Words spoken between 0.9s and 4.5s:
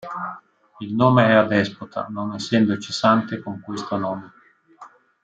nome è adespota, non essendoci sante con questo nome.